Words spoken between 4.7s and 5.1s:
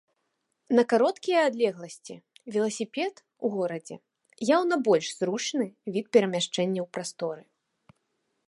больш